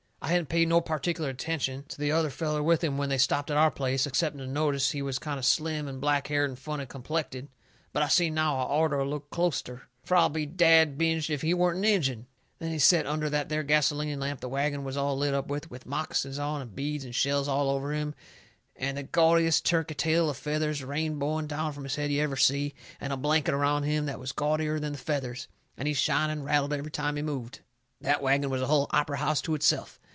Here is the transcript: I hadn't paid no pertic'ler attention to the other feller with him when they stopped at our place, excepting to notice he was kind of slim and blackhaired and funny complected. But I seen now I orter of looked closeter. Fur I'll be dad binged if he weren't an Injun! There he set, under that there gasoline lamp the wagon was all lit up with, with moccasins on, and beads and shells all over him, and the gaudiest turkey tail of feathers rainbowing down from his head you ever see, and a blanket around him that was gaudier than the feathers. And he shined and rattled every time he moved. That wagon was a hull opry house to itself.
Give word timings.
I 0.23 0.35
hadn't 0.35 0.49
paid 0.49 0.67
no 0.69 0.79
pertic'ler 0.79 1.29
attention 1.29 1.83
to 1.89 1.97
the 1.97 2.11
other 2.11 2.29
feller 2.29 2.61
with 2.63 2.83
him 2.83 2.95
when 2.97 3.09
they 3.09 3.17
stopped 3.17 3.49
at 3.49 3.57
our 3.57 3.71
place, 3.71 4.05
excepting 4.07 4.39
to 4.39 4.47
notice 4.47 4.91
he 4.91 5.01
was 5.01 5.19
kind 5.19 5.39
of 5.39 5.43
slim 5.45 5.87
and 5.87 5.99
blackhaired 5.99 6.45
and 6.47 6.57
funny 6.57 6.85
complected. 6.85 7.49
But 7.91 8.03
I 8.03 8.07
seen 8.07 8.35
now 8.35 8.57
I 8.59 8.63
orter 8.63 8.99
of 8.99 9.07
looked 9.09 9.31
closeter. 9.31 9.81
Fur 10.05 10.15
I'll 10.15 10.29
be 10.29 10.45
dad 10.45 10.97
binged 10.97 11.31
if 11.31 11.41
he 11.41 11.53
weren't 11.53 11.79
an 11.79 11.85
Injun! 11.85 12.27
There 12.59 12.69
he 12.69 12.77
set, 12.77 13.07
under 13.07 13.31
that 13.31 13.49
there 13.49 13.63
gasoline 13.63 14.19
lamp 14.19 14.39
the 14.41 14.47
wagon 14.47 14.83
was 14.83 14.95
all 14.95 15.17
lit 15.17 15.33
up 15.33 15.47
with, 15.47 15.69
with 15.71 15.87
moccasins 15.87 16.39
on, 16.39 16.61
and 16.61 16.75
beads 16.75 17.03
and 17.03 17.15
shells 17.15 17.47
all 17.49 17.69
over 17.71 17.91
him, 17.91 18.13
and 18.75 18.97
the 18.97 19.03
gaudiest 19.03 19.65
turkey 19.65 19.95
tail 19.95 20.29
of 20.29 20.37
feathers 20.37 20.83
rainbowing 20.83 21.47
down 21.47 21.73
from 21.73 21.83
his 21.83 21.95
head 21.95 22.11
you 22.11 22.21
ever 22.21 22.37
see, 22.37 22.75
and 23.01 23.11
a 23.11 23.17
blanket 23.17 23.55
around 23.55 23.83
him 23.83 24.05
that 24.05 24.19
was 24.19 24.31
gaudier 24.31 24.79
than 24.79 24.93
the 24.93 24.99
feathers. 24.99 25.47
And 25.75 25.87
he 25.89 25.93
shined 25.95 26.31
and 26.31 26.45
rattled 26.45 26.73
every 26.73 26.91
time 26.91 27.15
he 27.15 27.23
moved. 27.23 27.61
That 27.99 28.21
wagon 28.21 28.49
was 28.49 28.61
a 28.61 28.67
hull 28.67 28.87
opry 28.93 29.17
house 29.17 29.41
to 29.41 29.55
itself. 29.55 29.97